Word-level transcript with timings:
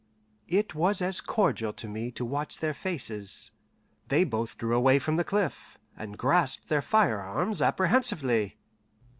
It 0.47 0.73
was 0.73 0.99
as 0.99 1.21
cordial 1.21 1.73
to 1.73 1.87
me 1.87 2.09
to 2.13 2.25
watch 2.25 2.57
their 2.57 2.73
faces. 2.73 3.51
They 4.07 4.23
both 4.23 4.57
drew 4.57 4.75
away 4.75 4.97
from 4.97 5.17
the 5.17 5.23
cliff, 5.23 5.77
and 5.95 6.17
grasped 6.17 6.69
their 6.69 6.81
firearms 6.81 7.61
apprehensively. 7.61 8.57